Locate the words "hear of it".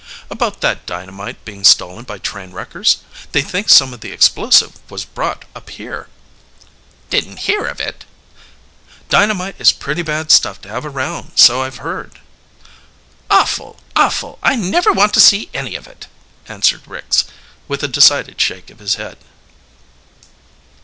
7.41-8.03